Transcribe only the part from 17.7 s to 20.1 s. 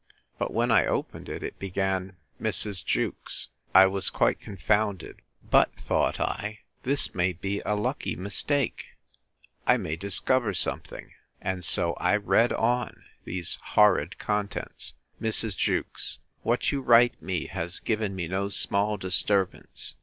given me no small disturbance.